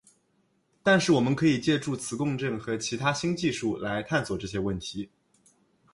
[0.81, 5.11] 但是我们可以借助磁共振和其他新技术来探索这些问题。